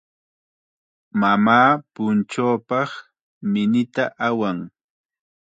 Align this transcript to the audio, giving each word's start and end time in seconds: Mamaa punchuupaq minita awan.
Mamaa 1.19 1.69
punchuupaq 1.93 2.89
minita 3.51 4.03
awan. 4.27 4.57